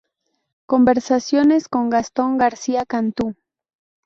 Conversaciones 0.65 1.67
con 1.69 1.91
Gastón 1.91 2.39
García 2.39 2.85
Cantú". 2.87 3.35